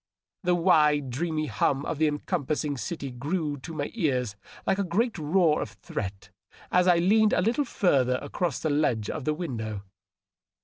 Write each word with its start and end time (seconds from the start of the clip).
The 0.41 0.55
wide, 0.55 1.11
dreamy 1.11 1.45
hum 1.45 1.85
of 1.85 1.99
the 1.99 2.07
encompassing 2.07 2.73
ciiy 2.73 3.19
grew 3.19 3.57
to 3.57 3.71
my 3.71 3.91
ears 3.93 4.35
like 4.65 4.79
a 4.79 4.83
great 4.83 5.15
roar 5.19 5.61
of 5.61 5.73
threat 5.73 6.31
as 6.71 6.87
I 6.87 6.97
leaned 6.97 7.33
a 7.33 7.41
little 7.41 7.65
further 7.65 8.17
across 8.19 8.59
the 8.59 8.71
ledge 8.71 9.11
of 9.11 9.25
the 9.25 9.33
window. 9.35 9.83